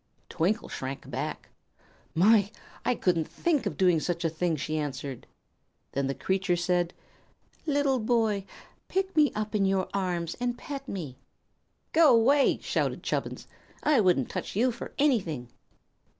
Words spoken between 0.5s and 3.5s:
shrank back. "My! I couldn't